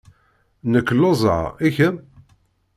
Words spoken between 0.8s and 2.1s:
lluẓeɣ. I kemm?